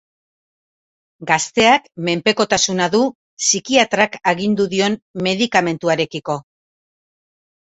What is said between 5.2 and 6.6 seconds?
medikamentuarekiko.